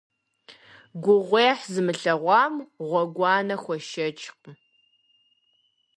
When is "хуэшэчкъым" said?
3.63-4.57